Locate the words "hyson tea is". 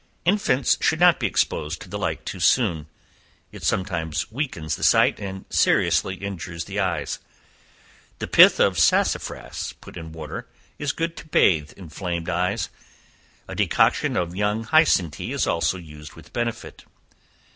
14.63-15.45